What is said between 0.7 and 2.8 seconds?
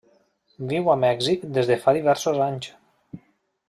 Viu a Mèxic des de fa diversos anys.